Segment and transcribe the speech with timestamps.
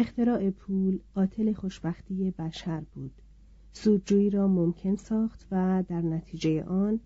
[0.00, 3.12] اختراع پول قاتل خوشبختی بشر بود.
[3.72, 7.00] سودجویی را ممکن ساخت و در نتیجه آن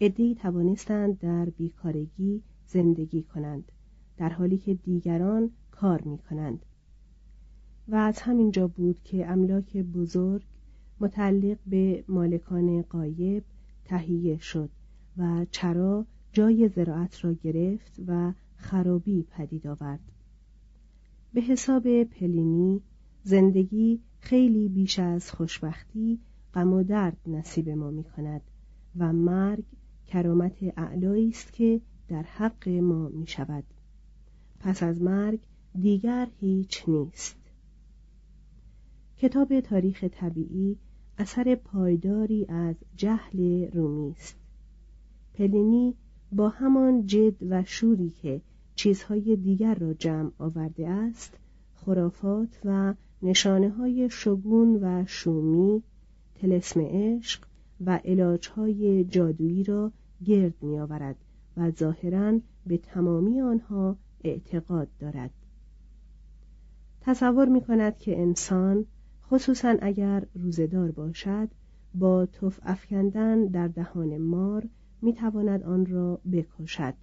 [0.00, 3.72] عدهای توانستند در بیکارگی زندگی کنند
[4.16, 6.66] در حالی که دیگران کار می کنند
[7.88, 10.42] و از همینجا بود که املاک بزرگ
[11.00, 13.44] متعلق به مالکان قایب
[13.84, 14.70] تهیه شد
[15.16, 20.00] و چرا جای زراعت را گرفت و خرابی پدید آورد.
[21.34, 22.82] به حساب پلینی
[23.22, 26.20] زندگی خیلی بیش از خوشبختی
[26.54, 28.40] غم و درد نصیب ما می کند
[28.98, 29.64] و مرگ
[30.06, 33.64] کرامت اعلایی است که در حق ما می شود
[34.60, 35.40] پس از مرگ
[35.80, 37.36] دیگر هیچ نیست.
[39.18, 40.76] کتاب تاریخ طبیعی
[41.18, 44.36] اثر پایداری از جهل رومی است.
[45.34, 45.94] پلینی
[46.32, 48.40] با همان جد و شوری که
[48.80, 51.38] چیزهای دیگر را جمع آورده است
[51.74, 55.82] خرافات و نشانه های شگون و شومی
[56.34, 57.44] تلسم عشق
[57.86, 59.92] و علاجهای جادویی را
[60.24, 61.16] گرد می آورد
[61.56, 65.30] و ظاهرا به تمامی آنها اعتقاد دارد.
[67.00, 68.86] تصور می کند که انسان
[69.30, 71.48] خصوصا اگر روزدار باشد
[71.94, 74.68] با تف افکندن در دهان مار
[75.02, 76.94] می تواند آن را بکشد.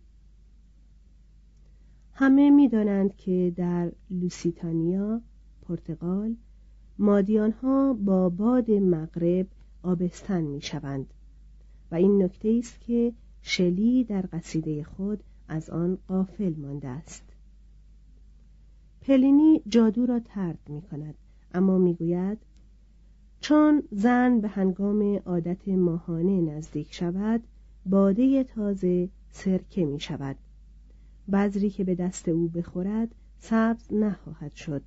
[2.19, 5.21] همه می‌دانند که در لوسیتانیا
[5.61, 6.35] پرتغال
[6.99, 9.47] مادیانها با باد مغرب
[9.83, 11.13] آبستن می‌شوند
[11.91, 17.23] و این نکته است که شلی در قصیده خود از آن قافل مانده است.
[19.01, 21.15] پلینی جادو را ترد می کند
[21.53, 22.37] اما می‌گوید
[23.39, 27.43] چون زن به هنگام عادت ماهانه نزدیک شود
[27.85, 30.35] باده تازه سرکه می شود
[31.31, 34.81] بذری که به دست او بخورد سبز نخواهد شد.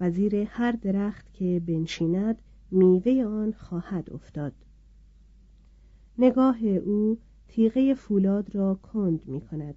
[0.00, 4.52] و زیر هر درخت که بنشیند میوه آن خواهد افتاد.
[6.18, 7.18] نگاه او
[7.48, 9.74] تیغه فولاد را کند می کند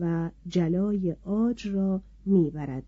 [0.00, 2.84] و جلای آج را می برد.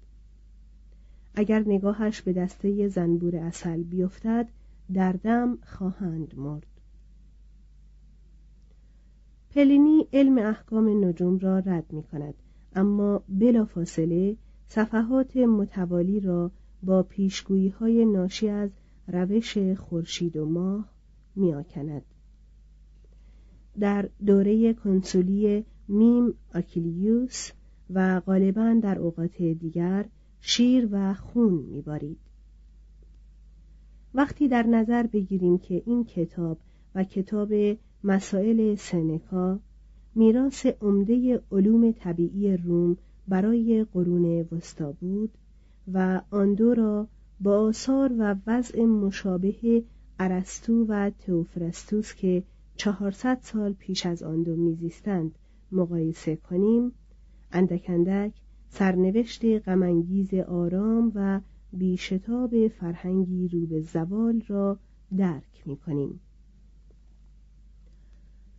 [1.34, 4.48] اگر نگاهش به دسته زنبور اصل بیفتد
[4.92, 6.66] در دم خواهند مرد.
[9.50, 12.34] پلینی علم احکام نجوم را رد می کند.
[12.74, 14.36] اما بلافاصله
[14.68, 16.50] صفحات متوالی را
[16.82, 18.70] با پیشگویی های ناشی از
[19.08, 20.88] روش خورشید و ماه
[21.36, 22.02] میآکند.
[23.80, 27.50] در دوره کنسولی میم آکیلیوس
[27.90, 30.04] و غالبا در اوقات دیگر
[30.40, 32.18] شیر و خون میبارید.
[34.14, 36.58] وقتی در نظر بگیریم که این کتاب
[36.94, 37.52] و کتاب
[38.04, 39.60] مسائل سنکا
[40.14, 42.96] میراث عمده علوم طبیعی روم
[43.28, 45.30] برای قرون وسطا بود
[45.92, 47.08] و آن دو را
[47.40, 49.84] با آثار و وضع مشابه
[50.18, 52.42] ارسطو و توفرستوس که
[52.76, 55.38] چهارصد سال پیش از آن دو میزیستند
[55.72, 56.92] مقایسه کنیم
[57.52, 58.32] اندک اندک
[58.68, 61.40] سرنوشت غمانگیز آرام و
[61.72, 64.78] بیشتاب فرهنگی رو به زوال را
[65.16, 66.20] درک می کنیم.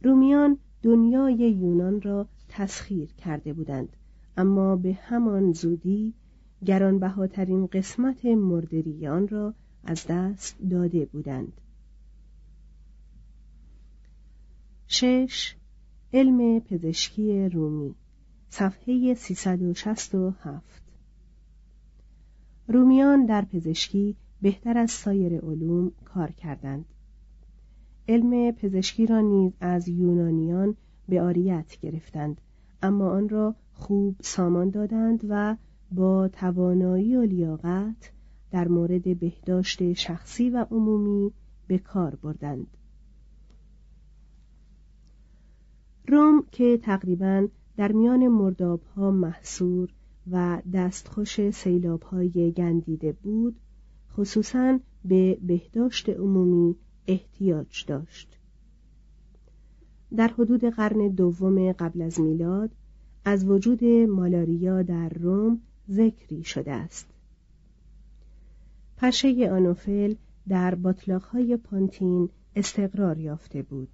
[0.04, 3.98] رومیان دنیای یونان را تسخیر کرده بودند.
[4.38, 6.14] اما به همان زودی
[6.66, 9.54] گرانبهاترین قسمت مردریان را
[9.84, 11.62] از دست داده بودند.
[14.88, 15.56] شش
[16.14, 17.96] علم پزشکی رومی
[18.50, 20.84] صفحه 367
[22.68, 26.86] رومیان در پزشکی بهتر از سایر علوم کار کردند.
[28.08, 30.76] علم پزشکی را نیز از یونانیان
[31.10, 32.42] به آریت گرفتند
[32.82, 35.56] اما آن را خوب سامان دادند و
[35.92, 38.12] با توانایی و لیاقت
[38.52, 41.32] در مورد بهداشت شخصی و عمومی
[41.68, 42.68] به کار بردند.
[46.08, 47.48] روم که تقریبا
[47.78, 49.90] در میان مرداب ها محصور
[50.32, 53.56] و دستخوش سیلاب های گندیده بود
[54.14, 56.76] خصوصا به بهداشت عمومی
[57.08, 58.38] احتیاج داشت.
[60.16, 62.72] در حدود قرن دوم قبل از میلاد
[63.26, 65.62] از وجود مالاریا در روم
[65.92, 67.08] ذکری شده است.
[68.98, 70.16] پشه آنوفل
[70.48, 73.90] در باطلاقهای پانتین استقرار یافته بود.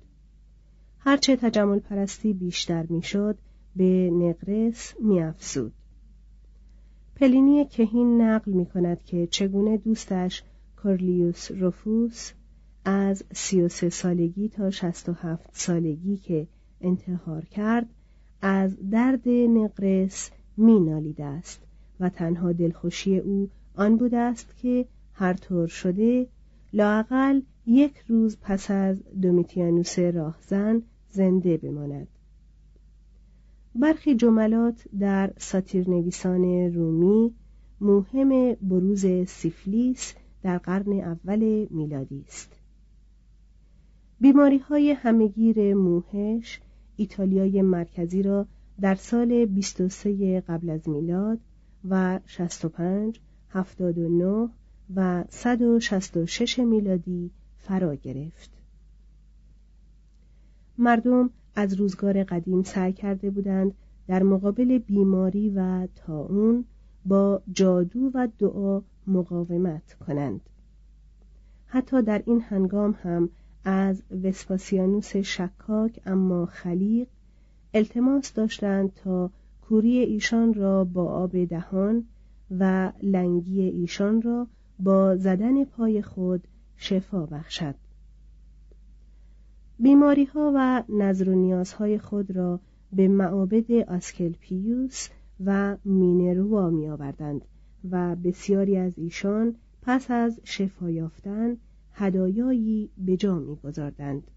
[0.99, 3.37] هرچه تجمل پرستی بیشتر می‌شد
[3.75, 5.73] به نقرس میافزود.
[7.15, 10.43] پلینی کهین نقل می کند که چگونه دوستش
[10.83, 12.31] کورلیوس روفوس
[12.85, 16.47] از سی و سه سالگی تا شست و هفت سالگی که
[16.81, 17.89] انتحار کرد
[18.41, 21.61] از درد نقرس می نالیده است
[21.99, 26.27] و تنها دلخوشی او آن بوده است که هر طور شده
[26.73, 30.81] لاقل یک روز پس از دومیتیانوس راهزن
[31.11, 32.07] زنده بماند.
[33.75, 37.33] برخی جملات در ساتیر نویسان رومی
[37.81, 40.13] مهم بروز سیفلیس
[40.43, 42.60] در قرن اول میلادی است.
[44.21, 46.61] بیماری های همگیر موهش
[46.95, 48.45] ایتالیای مرکزی را
[48.81, 51.39] در سال 23 قبل از میلاد
[51.89, 53.19] و 65
[53.49, 54.49] 79
[54.95, 58.51] و 166 میلادی فرا گرفت.
[60.77, 63.73] مردم از روزگار قدیم سعی کرده بودند
[64.07, 66.65] در مقابل بیماری و تاون
[67.05, 70.41] با جادو و دعا مقاومت کنند.
[71.65, 73.29] حتی در این هنگام هم
[73.65, 77.07] از وسپاسیانوس شکاک اما خلیق
[77.73, 82.05] التماس داشتند تا کوری ایشان را با آب دهان
[82.59, 84.47] و لنگی ایشان را
[84.79, 87.75] با زدن پای خود شفا بخشد.
[89.79, 92.59] بیماری ها و نظر و نیازهای خود را
[92.93, 95.09] به معابد آسکلپیوس
[95.45, 97.45] و مینروا می آوردند
[97.91, 101.57] و بسیاری از ایشان پس از شفا یافتن
[101.93, 104.31] هدایایی به جا می گذاردند.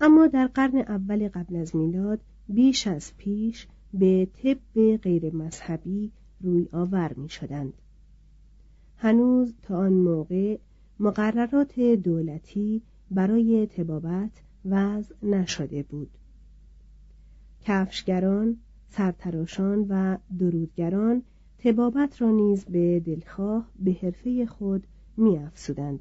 [0.00, 6.68] اما در قرن اول قبل از میلاد بیش از پیش به طب غیر مذهبی روی
[6.72, 7.72] آور می شدند.
[8.96, 10.58] هنوز تا آن موقع
[11.00, 14.30] مقررات دولتی برای تبابت
[14.64, 16.10] وضع نشده بود
[17.60, 18.56] کفشگران
[18.88, 21.22] سرتراشان و درودگران
[21.58, 24.86] تبابت را نیز به دلخواه به حرفه خود
[25.18, 26.00] میافزودند.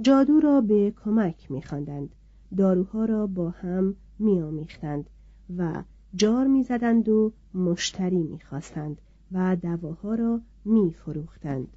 [0.00, 2.14] جادو را به کمک میخواندند.
[2.56, 5.10] داروها را با هم میآمیختند
[5.56, 5.82] و
[6.14, 9.00] جار می‌زدند و مشتری می‌خواستند
[9.32, 11.76] و دواها را میفروختند.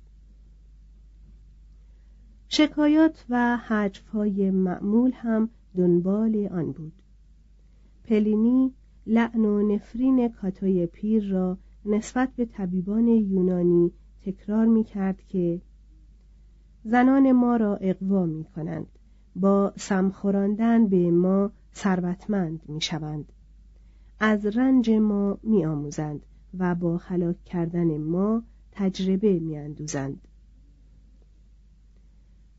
[2.48, 6.94] شکایات و حجفهای معمول هم دنبال آن بود.
[8.04, 8.74] پلینی
[9.08, 13.92] لعن و نفرین کاتوی پیر را نسبت به طبیبان یونانی
[14.26, 15.62] تکرار می کرد که
[16.84, 18.88] زنان ما را اقوا می کنند
[19.36, 23.32] با سمخوراندن به ما ثروتمند می شوند
[24.20, 26.26] از رنج ما می آموزند
[26.58, 30.28] و با خلاک کردن ما تجربه می اندوزند.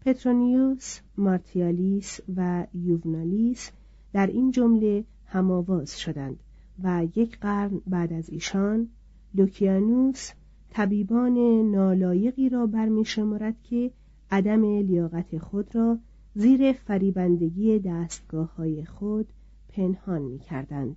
[0.00, 3.71] پترونیوس، مارتیالیس و یوونالیس
[4.12, 6.40] در این جمله هماواز شدند
[6.83, 8.88] و یک قرن بعد از ایشان
[9.35, 10.30] لوکیانوس
[10.76, 11.38] طبیبان
[11.71, 13.90] نالایقی را برمیشمارد که
[14.31, 15.99] عدم لیاقت خود را
[16.35, 19.28] زیر فریبندگی دستگاه های خود
[19.69, 20.97] پنهان می کردند.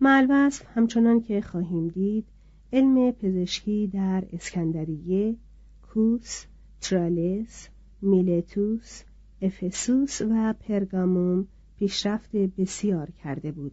[0.00, 2.24] معلوصف همچنان که خواهیم دید
[2.72, 5.36] علم پزشکی در اسکندریه
[5.82, 6.44] کوس،
[6.80, 7.68] ترالس،
[8.02, 9.02] میلتوس،
[9.42, 11.46] افسوس و پرگاموم
[11.78, 13.72] پیشرفت بسیار کرده بود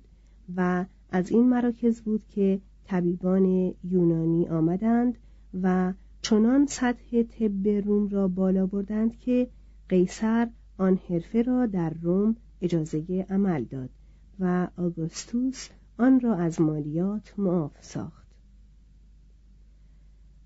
[0.55, 5.17] و از این مراکز بود که طبیبان یونانی آمدند
[5.63, 9.47] و چنان سطح طب روم را بالا بردند که
[9.89, 13.89] قیصر آن حرفه را در روم اجازه عمل داد
[14.39, 18.27] و آگوستوس آن را از مالیات معاف ساخت.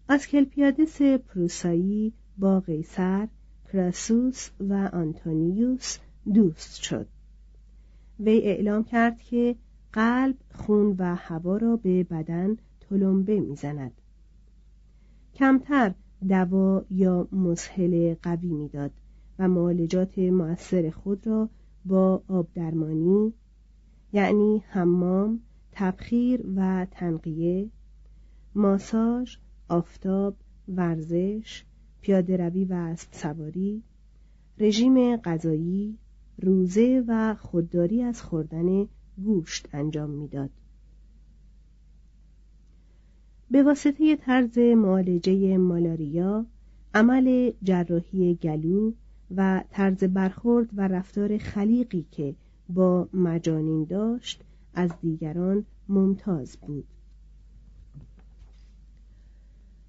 [0.08, 3.28] از کلپیادس پروسایی با قیصر
[3.74, 5.98] کراسوس و آنتونیوس
[6.34, 7.08] دوست شد.
[8.20, 9.56] وی اعلام کرد که
[9.94, 14.02] قلب خون و هوا را به بدن تلمبه می‌زند.
[15.34, 15.94] کمتر
[16.30, 18.92] دوا یا مسهل قوی می‌داد
[19.40, 21.50] و معالجات مؤثر خود را
[21.86, 23.34] با آب درمانی
[24.14, 25.40] یعنی حمام
[25.72, 27.70] تبخیر و تنقیه
[28.56, 29.38] ماساژ
[29.70, 30.36] آفتاب
[30.68, 31.64] ورزش
[32.02, 33.84] پیاده روی و اسب سواری
[34.58, 35.98] رژیم غذایی
[36.38, 40.50] روزه و خودداری از خوردن گوشت انجام می‌داد
[43.52, 46.46] به واسطه طرز معالجه مالاریا
[46.94, 48.92] عمل جراحی گلو
[49.36, 52.36] و طرز برخورد و رفتار خلیقی که
[52.70, 54.44] با مجانین داشت
[54.74, 56.86] از دیگران ممتاز بود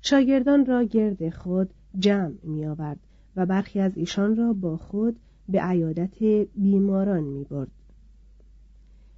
[0.01, 2.99] شاگردان را گرد خود جمع می آورد
[3.37, 5.17] و برخی از ایشان را با خود
[5.49, 6.23] به عیادت
[6.55, 7.71] بیماران می برد.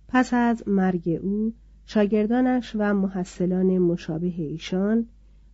[0.09, 1.53] پس از مرگ او
[1.87, 5.07] شاگردانش و محصلان مشابه ایشان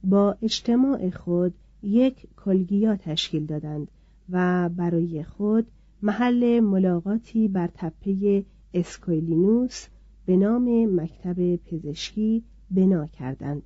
[0.05, 3.91] با اجتماع خود یک کلگیا تشکیل دادند
[4.31, 5.67] و برای خود
[6.03, 8.45] محل ملاقاتی بر تپه
[8.75, 9.87] اسکویلینوس
[10.27, 13.63] به نام مکتب پزشکی بنا کردند.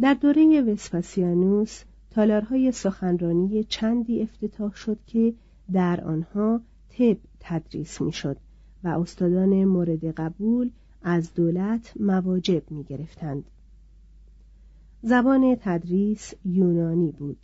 [0.00, 5.34] در دوره وسپاسیانوس تالارهای سخنرانی چندی افتتاح شد که
[5.72, 8.36] در آنها طب تدریس می‌شد
[8.84, 10.70] و استادان مورد قبول
[11.02, 13.44] از دولت مواجب می گرفتند.
[15.02, 17.36] زبان تدریس یونانی بود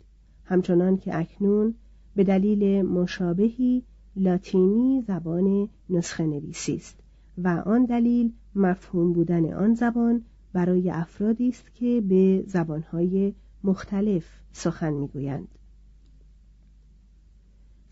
[0.45, 1.73] همچنان که اکنون
[2.15, 3.83] به دلیل مشابهی
[4.15, 6.99] لاتینی زبان نسخه نویسی است
[7.37, 10.21] و آن دلیل مفهوم بودن آن زبان
[10.53, 15.47] برای افرادی است که به زبانهای مختلف سخن می‌گویند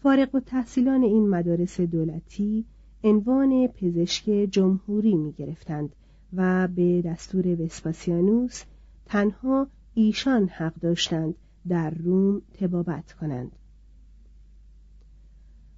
[0.05, 2.65] فارغ و تحصیلان این مدارس دولتی
[3.03, 5.95] عنوان پزشک جمهوری می گرفتند
[6.33, 8.63] و به دستور وسپاسیانوس
[9.05, 11.35] تنها ایشان حق داشتند
[11.67, 13.51] در روم تبابت کنند.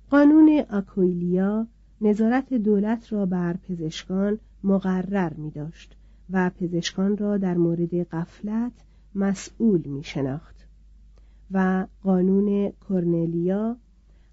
[0.10, 1.68] قانون آکویلیا
[2.02, 5.98] نظارت دولت را بر پزشکان مقرر می داشت
[6.30, 8.74] و پزشکان را در مورد قفلت
[9.16, 10.68] مسئول می شناخت
[11.52, 13.78] و قانون کرنلیا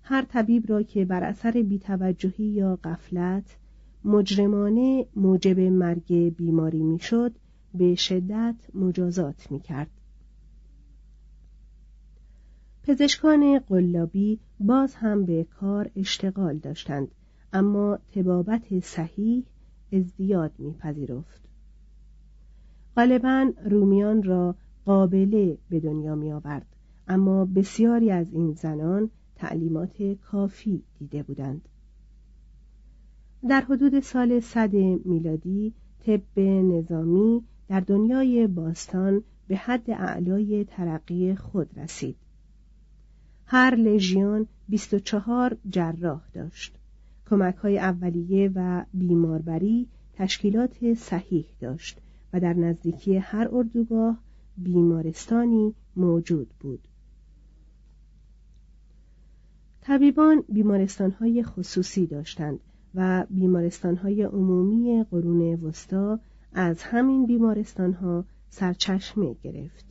[0.06, 3.56] هر طبیب را که بر اثر بیتوجهی یا قفلت
[4.04, 7.32] مجرمانه موجب مرگ بیماری می‌شد
[7.74, 9.90] به شدت مجازات می کرد.
[12.82, 17.08] پزشکان قلابی باز هم به کار اشتغال داشتند
[17.52, 19.44] اما تبابت صحیح
[19.92, 21.42] ازدیاد میپذیرفت
[22.96, 26.66] غالبا رومیان را قابله به دنیا می آورد
[27.08, 31.68] اما بسیاری از این زنان تعلیمات کافی دیده بودند.
[33.48, 34.74] در حدود سال صد
[35.04, 35.74] میلادی
[36.06, 42.16] طب نظامی در دنیای باستان به حد اعلای ترقی خود رسید.
[43.46, 46.78] هر لژیون 24 جراح داشت.
[47.30, 52.00] کمک های اولیه و بیماربری تشکیلات صحیح داشت
[52.32, 54.18] و در نزدیکی هر اردوگاه
[54.56, 56.88] بیمارستانی موجود بود.
[59.86, 62.60] طبیبان بیمارستانهای خصوصی داشتند
[62.94, 66.20] و بیمارستانهای عمومی قرون وسطا
[66.52, 69.84] از همین بیمارستانها سرچشمه گرفت.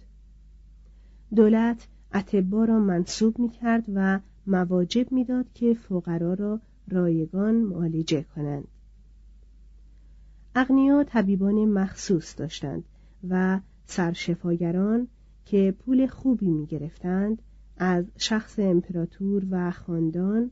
[1.35, 8.67] دولت اتبا را منصوب می کرد و مواجب می‌داد که فقرا را رایگان معالجه کنند.
[10.55, 12.83] اغنیا طبیبان مخصوص داشتند
[13.29, 15.07] و سرشفاگران
[15.45, 17.41] که پول خوبی می گرفتند
[17.77, 20.51] از شخص امپراتور و خاندان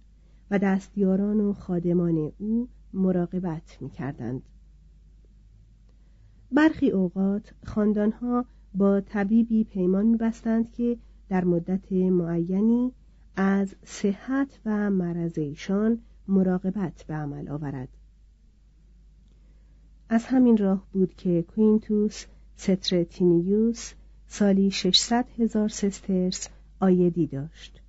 [0.52, 4.42] و دستیاران و خادمان او مراقبت می کردند.
[6.52, 10.98] برخی اوقات خاندانها با طبیبی پیمان می بستند که
[11.30, 12.92] در مدت معینی
[13.36, 17.90] از صحت و مرض ایشان مراقبت به عمل آورد
[20.10, 22.26] از همین راه بود که کوینتوس
[22.56, 23.94] سترتینیوس
[24.28, 26.50] سالی 600 هزار سسترس
[26.82, 27.82] عایدی داشت.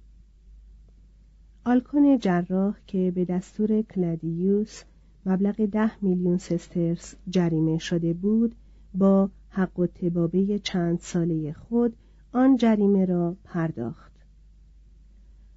[1.64, 4.82] آلکون جراح که به دستور کلادیوس
[5.26, 8.54] مبلغ ده میلیون سسترس جریمه شده بود
[8.94, 11.96] با حق و تبابه چند ساله خود
[12.32, 14.12] آن جریمه را پرداخت.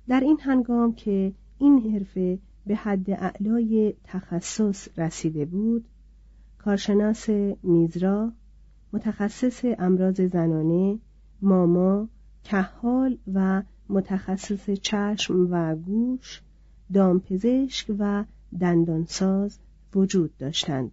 [0.08, 5.86] در این هنگام که این حرفه به حد اعلای تخصص رسیده بود
[6.58, 7.30] کارشناس
[7.64, 8.32] میزرا
[8.94, 11.00] متخصص امراض زنانه
[11.42, 12.10] ماما
[12.46, 16.42] کهال و متخصص چشم و گوش
[16.94, 18.26] دامپزشک و
[18.60, 19.60] دندانساز
[19.96, 20.92] وجود داشتند.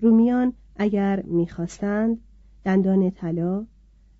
[0.00, 2.18] رومیان اگر می‌خواستند
[2.64, 3.66] دندان طلا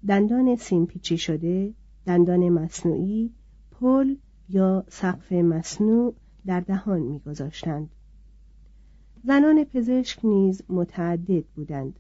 [0.09, 1.75] دندان سیمپیچی شده
[2.07, 3.31] دندان مصنوعی
[3.71, 4.17] پل
[4.49, 6.15] یا سقف مصنوع
[6.47, 7.91] در دهان میگذاشتند.
[9.25, 11.99] زنان پزشک نیز متعدد بودند.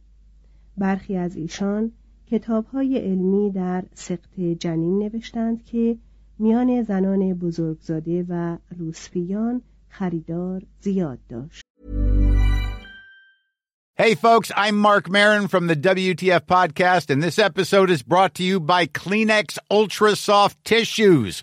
[0.76, 1.92] برخی از ایشان
[2.30, 5.97] کتابهای علمی در سقط جنین نوشتند که
[6.38, 11.62] میان زنان بزرگزاده و روسپیان خریدار زیاد داشت
[13.99, 18.43] Hey folks, I'm Mark Marin from the WTF podcast and this episode is brought to
[18.43, 21.43] you by Kleenex Ultra Soft Tissues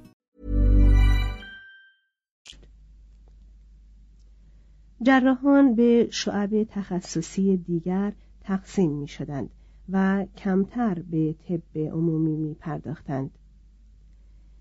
[5.03, 9.49] جراحان به شعب تخصصی دیگر تقسیم می شدند
[9.89, 13.31] و کمتر به طب عمومی می پرداختند.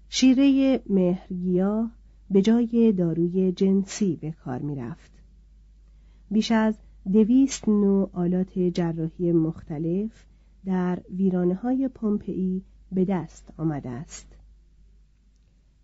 [0.09, 1.91] شیره مهرگیاه
[2.31, 5.13] به جای داروی جنسی به کار می رفت.
[6.31, 6.75] بیش از
[7.13, 10.25] دویست نوع آلات جراحی مختلف
[10.65, 14.27] در ویرانه های پومپئی به دست آمده است.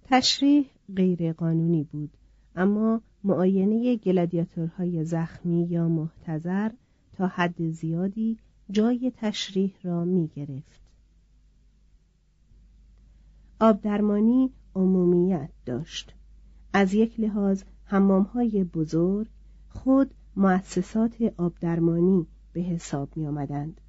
[0.04, 0.66] تشریح
[0.96, 2.10] غیرقانونی بود
[2.56, 6.70] اما معاینه گلادیاتورهای زخمی یا محتظر
[7.12, 8.38] تا حد زیادی
[8.70, 10.80] جای تشریح را می گرفت.
[13.60, 16.14] آبدرمانی عمومیت داشت
[16.72, 19.28] از یک لحاظ حمامهای بزرگ
[19.68, 23.80] خود مؤسسات آبدرمانی به حساب می آمدند.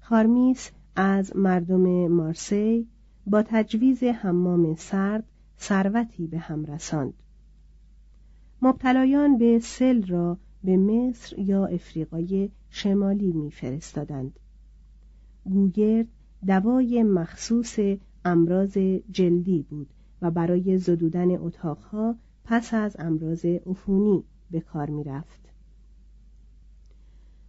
[0.00, 2.88] خارمیس از مردم مارسی
[3.26, 5.24] با تجویز حمام سرد
[5.58, 7.14] ثروتی به هم رساند
[8.62, 14.38] مبتلایان به سل را به مصر یا افریقای شمالی میفرستادند
[15.44, 16.06] گوگرد
[16.46, 17.78] دوای مخصوص
[18.24, 18.78] امراض
[19.10, 19.88] جلدی بود
[20.22, 25.40] و برای زدودن اتاقها پس از امراض عفونی به کار می‌رفت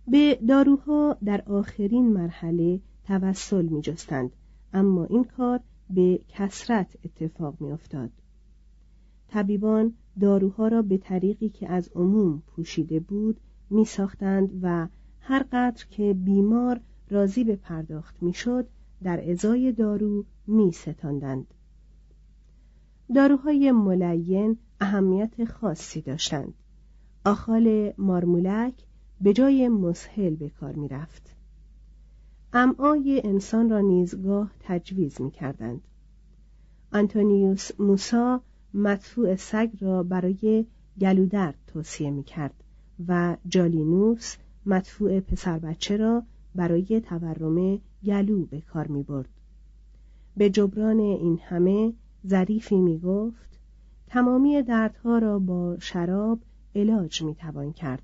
[0.07, 4.31] به داروها در آخرین مرحله توسل می جستند
[4.73, 8.11] اما این کار به کسرت اتفاق می افتاد.
[9.27, 14.88] طبیبان داروها را به طریقی که از عموم پوشیده بود می ساختند و
[15.19, 18.67] هر قدر که بیمار راضی به پرداخت می شد
[19.03, 21.53] در ازای دارو می ستاندند.
[23.15, 26.53] داروهای ملین اهمیت خاصی داشتند.
[27.25, 28.73] آخال مارمولک
[29.21, 31.36] به جای مسهل به کار می رفت.
[32.53, 35.82] امعای انسان را نیزگاه تجویز می کردند.
[36.93, 38.41] آنتونیوس موسا
[38.73, 40.65] مدفوع سگ را برای
[41.01, 42.63] گلودرد توصیه می کرد
[43.08, 46.23] و جالینوس مدفوع پسر بچه را
[46.55, 49.29] برای تورم گلو به کار می برد.
[50.38, 51.93] به جبران این همه
[52.27, 53.60] ظریفی می گفت
[54.08, 56.39] تمامی دردها را با شراب
[56.75, 58.03] علاج می توان کرد.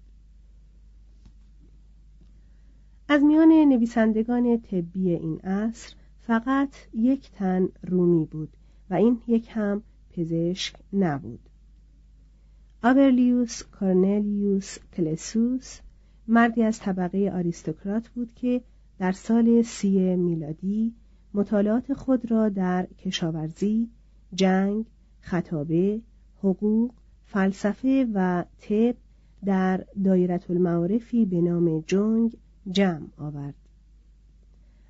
[3.09, 5.95] از میان نویسندگان طبی این عصر
[6.27, 8.49] فقط یک تن رومی بود
[8.89, 9.83] و این یک هم
[10.15, 11.39] پزشک نبود.
[12.83, 15.79] آبرلیوس کارنلیوس کلسوس
[16.27, 18.61] مردی از طبقه آریستوکرات بود که
[18.99, 20.93] در سال سی میلادی
[21.33, 23.89] مطالعات خود را در کشاورزی،
[24.33, 24.85] جنگ،
[25.19, 26.01] خطابه،
[26.39, 26.91] حقوق،
[27.25, 28.95] فلسفه و طب
[29.45, 32.37] در دایرت المعارفی به نام جنگ
[32.71, 33.55] جمع آورد.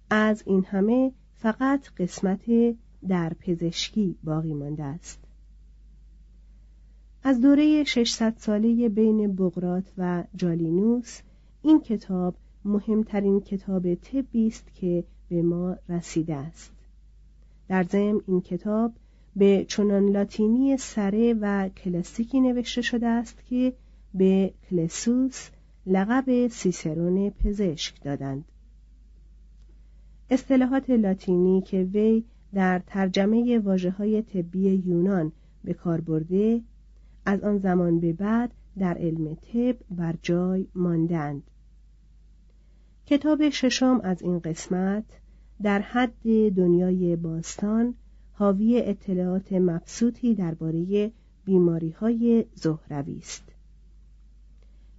[0.10, 2.44] از این همه فقط قسمت
[3.08, 5.20] در پزشکی باقی مانده است.
[7.24, 11.22] از دوره 600 ساله بین بغرات و جالینوس
[11.62, 16.72] این کتاب مهمترین کتاب طبی است که به ما رسیده است.
[17.68, 18.94] در ضمن این کتاب
[19.36, 23.74] به چنان لاتینی سره و کلاسیکی نوشته شده است که
[24.13, 25.50] به کلسوس
[25.86, 28.46] لقب سیسرون پزشک دادند.
[30.30, 32.24] اصطلاحات لاتینی که وی
[32.56, 35.32] در ترجمه واجه های طبی یونان
[35.63, 36.62] به کار برده
[37.26, 41.44] از آن زمان به بعد در علم طب بر جای ماندند.
[43.06, 45.04] کتاب ششم از این قسمت
[45.62, 47.94] در حد دنیای باستان
[48.34, 51.12] حاوی اطلاعات مبسوطی درباره
[51.46, 53.44] بیماری های زهروی است.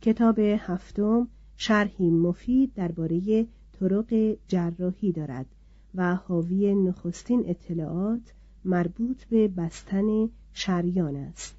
[0.01, 3.47] کتاب هفتم شرحی مفید درباره
[3.81, 5.56] طرق جراحی دارد.
[5.97, 8.33] و حاوی نخستین اطلاعات
[8.65, 11.57] مربوط به بستن شریان است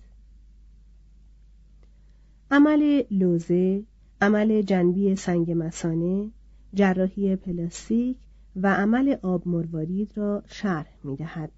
[2.52, 3.84] عمل لوزه
[4.22, 6.30] عمل جنبی سنگ مسانه
[6.74, 8.18] جراحی پلاستیک
[8.56, 11.52] و عمل آب مروارید را شرح می دهد.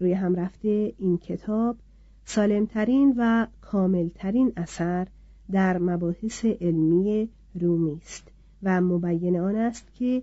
[0.00, 1.76] روی هم رفته این کتاب
[2.24, 5.06] سالمترین و کاملترین اثر
[5.52, 8.28] در مباحث علمی رومی است
[8.62, 10.22] و مبین آن است که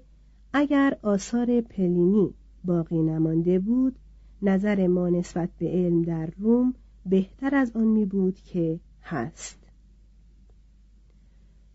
[0.54, 2.34] اگر آثار پلینی
[2.66, 3.96] باقی نمانده بود
[4.42, 6.74] نظر ما نسبت به علم در روم
[7.06, 9.60] بهتر از آن می بود که هست.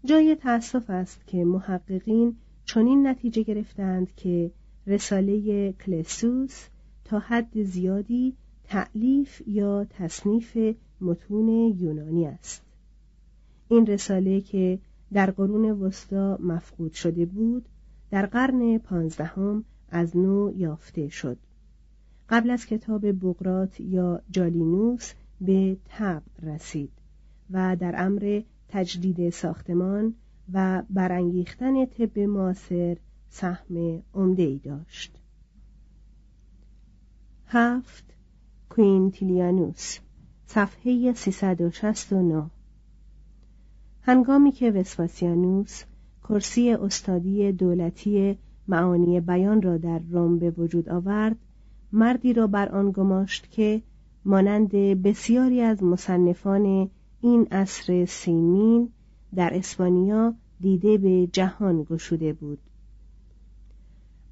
[0.04, 4.50] جای تأسف است که محققین چنین نتیجه گرفتند که
[4.86, 6.68] رساله کلسوس
[7.04, 10.58] تا حد زیادی تعلیف یا تصنیف
[11.00, 12.62] متون یونانی است.
[13.68, 14.78] این رساله که
[15.12, 17.68] در قرون وسطا مفقود شده بود
[18.10, 21.38] در قرن پانزدهم از نو یافته شد.
[22.28, 26.92] قبل از کتاب بغرات یا جالینوس به تب رسید
[27.50, 30.14] و در امر تجدید ساختمان
[30.52, 32.96] و برانگیختن طب معاصر
[33.28, 35.18] سهم عمده ای داشت.
[37.46, 38.04] هفت.
[38.70, 39.98] کوینتیلیانوس
[40.46, 42.50] صفحه 369
[44.02, 45.84] هنگامی که وسپاسیانوس
[46.28, 51.36] کرسی استادی دولتی معانی بیان را در روم به وجود آورد
[51.92, 53.82] مردی را بر آن گماشت که
[54.24, 54.70] مانند
[55.02, 58.88] بسیاری از مصنفان این عصر سیمین
[59.34, 62.58] در اسپانیا دیده به جهان گشوده بود.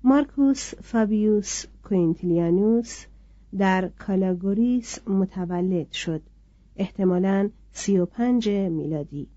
[0.04, 3.04] مارکوس فابیوس کوینتلیانوس
[3.58, 6.22] در کالاگوریس متولد شد
[6.76, 9.28] احتمالاً سی و پنج میلادی.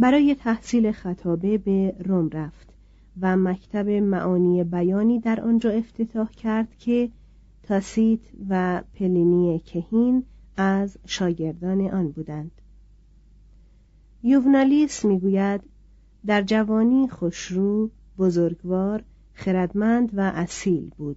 [0.00, 2.68] برای تحصیل خطابه به روم رفت
[3.20, 7.10] و مکتب معانی بیانی در آنجا افتتاح کرد که
[7.62, 10.24] تاسیت و پلینی کهین
[10.56, 12.50] از شاگردان آن بودند.
[14.22, 15.60] یوونالیس می‌گوید
[16.26, 21.16] در جوانی خوشرو بزرگوار خردمند و اصیل بود.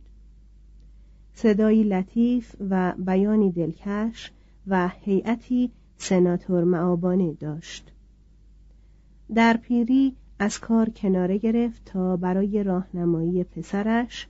[1.33, 4.31] صدایی لطیف و بیانی دلکش
[4.67, 7.92] و هیئتی سناتور معابانه داشت.
[9.33, 14.27] در پیری از کار کناره گرفت تا برای راهنمایی پسرش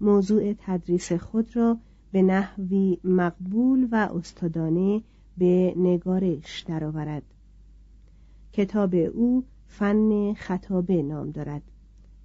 [0.00, 1.78] موضوع تدریس خود را
[2.12, 5.02] به نحوی مقبول و استادانه
[5.38, 7.22] به نگارش درآورد.
[8.52, 11.62] کتاب او فن خطابه نام دارد.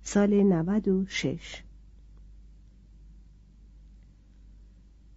[0.04, 1.64] سال 96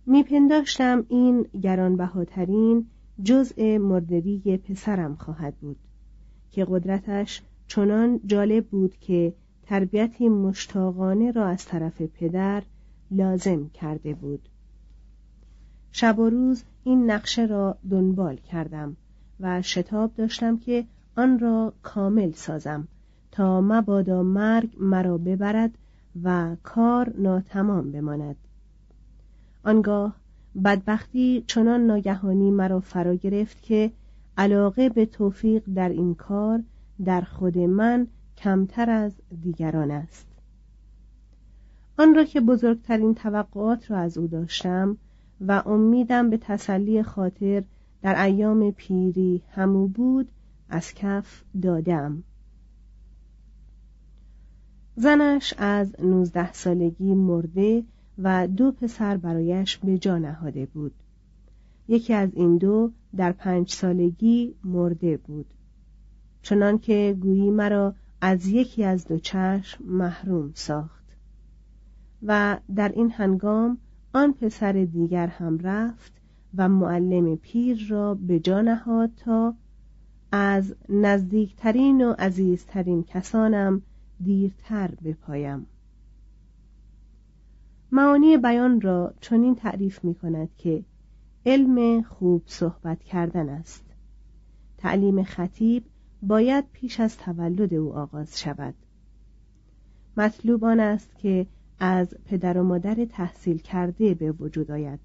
[0.07, 2.87] میپنداشتم این گرانبهاترین
[3.23, 5.77] جزء مردری پسرم خواهد بود.
[6.53, 12.63] که قدرتش چنان جالب بود که تربیتی مشتاقانه را از طرف پدر
[13.11, 14.49] لازم کرده بود.
[15.93, 18.97] شب و روز این نقشه را دنبال کردم
[19.41, 20.85] و شتاب داشتم که
[21.17, 22.89] آن را کامل سازم
[23.31, 25.79] تا مبادا مرگ مرا ببرد
[26.23, 28.37] و کار ناتمام بماند.
[29.65, 30.17] آنگاه
[30.65, 33.91] بدبختی چنان ناگهانی مرا فرا گرفت که
[34.37, 36.63] علاقه به توفیق در این کار
[37.05, 40.27] در خود من کمتر از دیگران است.
[41.99, 44.97] آن را که بزرگترین توقعات را از او داشتم
[45.41, 47.63] و امیدم به تسلی خاطر
[48.03, 50.29] در ایام پیری همو بود
[50.69, 52.23] از کف دادم.
[54.97, 57.85] زنش از نوزده سالگی مرده
[58.19, 60.93] و دو پسر برایش به جا نهاده بود.
[61.89, 65.47] یکی از این دو در پنج سالگی مرده بود.
[66.43, 71.03] چنان که گویی مرا از یکی از دو چشم محروم ساخت.
[72.23, 73.79] و در این هنگام
[74.15, 76.13] آن پسر دیگر هم رفت
[76.57, 79.55] و معلم پیر را به جا نهاد تا
[80.33, 83.83] از نزدیکترین و عزیزترین کسانم
[84.25, 85.67] دیرتر بپایم.
[87.93, 90.85] معانی بیان را چنین تعریف می کند که
[91.47, 93.85] علم خوب صحبت کردن است.
[94.79, 95.85] تعلیم خطیب
[96.23, 98.75] باید پیش از تولد او آغاز شود.
[100.17, 101.47] مطلوب آن است که
[101.79, 105.01] از پدر و مادر تحصیل کرده به وجود آید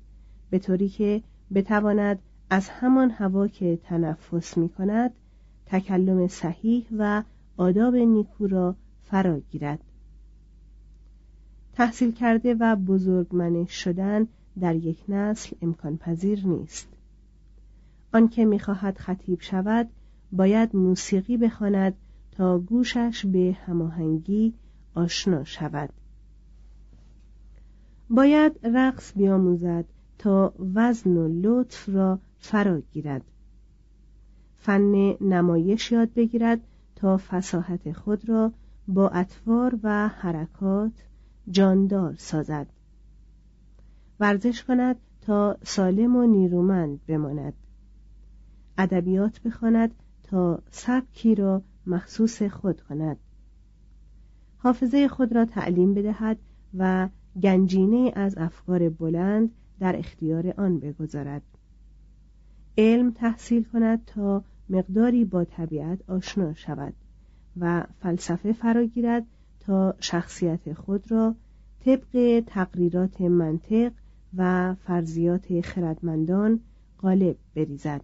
[0.50, 1.24] به طوری که
[1.54, 2.20] بتواند
[2.50, 5.12] از همان هوا که تنفس می کند
[5.66, 7.24] تکلم صحیح و
[7.58, 9.84] آداب نیکو را فرا گیرد.
[11.74, 14.28] تحصیل کرده و بزرگمنش شدن
[14.60, 16.88] در یک نسل امکان پذیر نیست.
[18.14, 19.90] آنکه می‌خواهد خطیب شود
[20.32, 21.94] باید موسیقی بخواند
[22.32, 24.54] تا گوشش به هماهنگی
[24.96, 25.90] آشنا شود.
[28.10, 29.86] باید رقص بیاموزد
[30.18, 33.26] تا وزن و لطف را فرا گیرد.
[34.58, 36.60] فن نمایش یاد بگیرد
[36.96, 38.52] تا فساحت خود را
[38.88, 40.92] با اطوار و حرکات
[41.52, 42.68] جاندار سازد.
[44.20, 47.54] ورزش کند تا سالم و نیرومند بماند.
[48.78, 49.92] ادبیات بخواند
[50.24, 53.18] تا سبکی را مخصوص خود کند.
[54.58, 56.38] حافظه خود را تعلیم بدهد
[56.78, 57.10] و
[57.42, 61.42] گنجینه از افکار بلند در اختیار آن بگذارد.
[62.78, 66.94] علم تحصیل کند تا مقداری با طبیعت آشنا شود
[67.58, 69.26] و فلسفه فراگیرد
[69.60, 71.36] تا شخصیت خود را
[71.86, 73.92] طبق تقریرات منطق
[74.38, 76.60] و فرضیات خردمندان
[77.02, 78.02] غالب بریزد.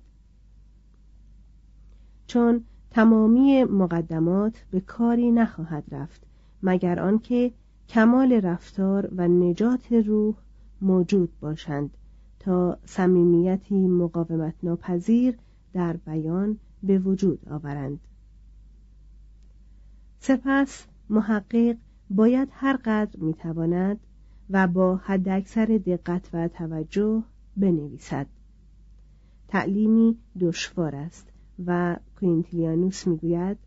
[2.28, 6.22] چون تمامی مقدمات به کاری نخواهد رفت
[6.64, 7.54] مگر آنکه
[7.90, 10.36] کمال رفتار و نجات روح
[10.82, 11.98] موجود باشند
[12.40, 15.38] تا صمیمیتی مقاومت ناپذیر
[15.74, 18.00] در بیان به وجود آورند.
[20.20, 21.78] سپس محقق
[22.10, 24.00] باید هر قدر می‌تواند
[24.54, 27.24] و با حداکثر دقت و توجه
[27.58, 28.28] بنویسد.
[29.48, 31.28] تعلیمی دشوار است
[31.66, 33.58] و کوینتیلیانوس می‌گوید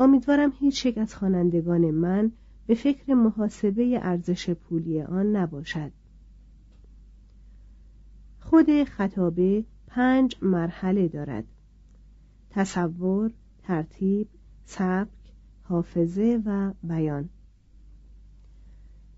[0.00, 2.32] امیدوارم هیچ یک از خوانندگان من
[2.66, 5.92] به فکر محاسبه ارزش پولی آن نباشد.
[8.40, 11.44] خود خطابه پنج مرحله دارد
[12.50, 13.30] تصور
[13.62, 14.28] ترتیب
[14.64, 15.32] سبک
[15.62, 17.28] حافظه و بیان.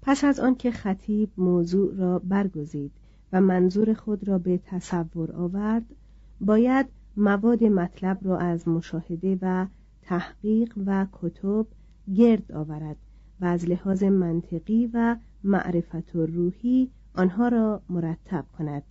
[0.02, 2.92] پس از آنکه خطیب موضوع را برگزید
[3.32, 5.84] و منظور خود را به تصور آورد
[6.40, 6.86] باید
[7.16, 9.66] مواد مطلب را از مشاهده و
[10.02, 11.66] تحقیق و کتب
[12.14, 12.96] گرد آورد
[13.40, 18.82] و از لحاظ منطقی و معرفت و روحی آنها را مرتب کند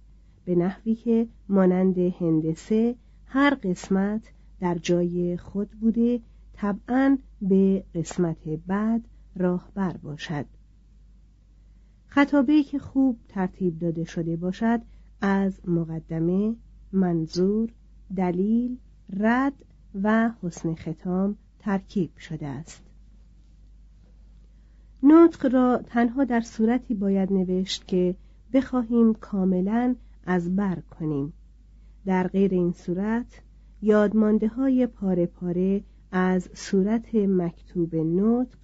[0.45, 2.95] به نحوی که مانند هندسه
[3.26, 4.22] هر قسمت
[4.60, 6.19] در جای خود بوده
[6.54, 9.02] طبعا به قسمت بعد
[9.36, 10.45] راهبر باشد.
[12.10, 14.82] خطابه که خوب ترتیب داده شده باشد
[15.22, 16.56] از مقدمه
[16.91, 17.69] منظور
[18.15, 18.78] دلیل
[19.17, 19.54] رد
[20.04, 22.84] و حسن ختام ترکیب شده است.
[25.04, 28.15] نطق را تنها در صورتی باید نوشت که
[28.54, 29.95] بخواهیم کاملا
[30.26, 31.34] از بر کنیم.
[32.06, 33.41] در غیر این صورت
[33.82, 38.58] یادمانده های پاره پاره از صورت مکتوب نطق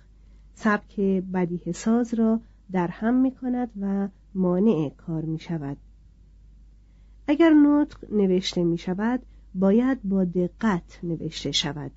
[0.54, 1.00] سبک
[1.34, 5.78] بدیه ساز را در هم می کند و مانع کار می شود
[7.28, 9.22] اگر نطق نوشته می شود
[9.56, 11.92] باید با دقت نوشته شود.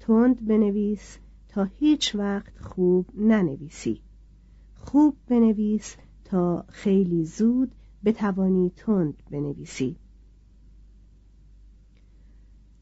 [0.00, 1.18] تند بنویس
[1.48, 4.00] تا هیچ وقت خوب ننویسی.
[4.74, 9.96] خوب بنویس تا خیلی زود بتوانی تند بنویسی.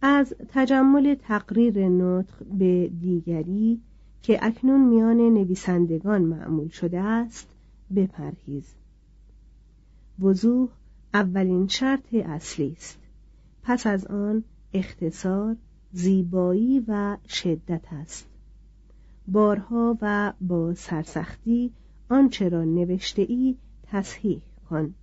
[0.03, 3.81] از تجمل تقریر نطق به دیگری
[4.23, 7.49] که اکنون میان نویسندگان معمول شده است
[7.97, 8.75] بپرهیز.
[10.21, 10.69] وضوح
[11.15, 12.99] اولین شرط اصلی است.
[13.63, 15.57] پس از آن اختصار
[15.93, 18.27] زیبایی و شدت است.
[19.29, 21.73] بارها و با سرسختی
[22.09, 24.95] آنچه را نوشته ای تصحیح کن.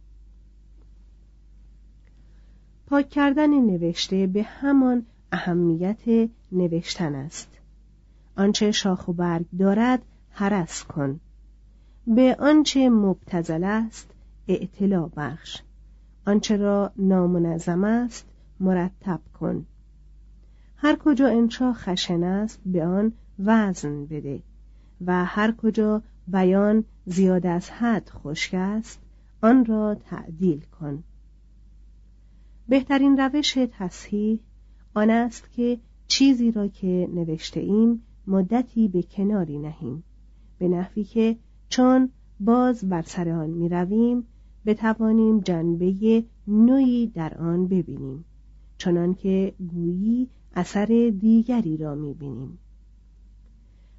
[2.88, 7.59] پاک کردن نوشته به همان اهمیت نوشتن است.
[8.40, 11.20] آنچه شاخ و برگ دارد حرس کن.
[12.08, 14.12] به آنچه مبتزل است
[14.48, 15.62] اعتلا بخش.
[16.28, 18.26] آنچه را نامنظم است
[18.60, 19.66] مرتب کن.
[20.76, 24.42] هر کجا انشا خشن است به آن وزن بده
[25.06, 29.00] و هر کجا بیان زیاد از حد خشک است
[29.42, 31.04] آن را تعدیل کن.
[32.68, 34.40] بهترین روش تصحیح
[34.94, 40.04] آن است که چیزی را که نوشته ایم مدتی به کناری نهیم.
[40.58, 41.38] به نحوی که
[41.70, 44.24] چون باز بر سر آن می رویم
[44.66, 48.26] بتوانیم جنبه نوعی در آن ببینیم
[48.78, 52.58] چنان که گویی اثر دیگری را می بینیم.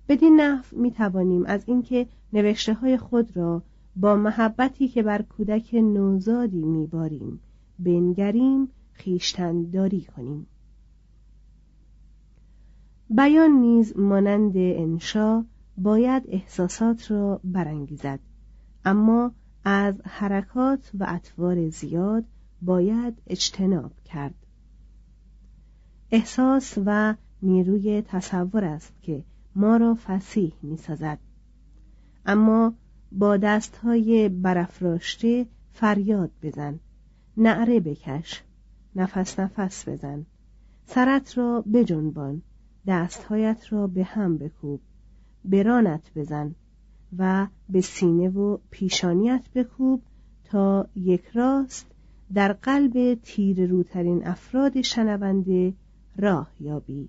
[0.09, 3.63] بدین نحو می توانیم از اینکه نوشته های خود را
[3.97, 7.41] با محبتی که بر کودک نوزادی میباریم
[7.79, 8.69] بنگریم
[9.73, 10.47] داری کنیم.
[13.13, 15.45] بیان نیز مانند انشا
[15.79, 18.21] باید احساسات را برانگیزد.
[18.85, 19.33] اما
[19.65, 22.25] از حرکات و اطوار زیاد
[22.63, 24.35] باید اجتناب کرد.
[26.11, 31.19] احساس و نیروی تصور است که ما را فسیح می سازد.
[32.27, 32.75] اما
[33.13, 36.81] با دستهای برافراشته فریاد بزن
[37.37, 38.43] نعره بکش
[38.97, 40.27] نفس نفس بزن
[40.87, 42.43] سرت را بجنبان.
[42.87, 44.81] دستهایت را به هم بکوب
[45.45, 46.55] برانت بزن
[47.19, 50.03] و به سینه و پیشانیت بکوب
[50.45, 51.87] تا یک راست
[52.35, 55.75] در قلب تیر روترین افراد شنونده
[56.17, 57.09] راه یابی.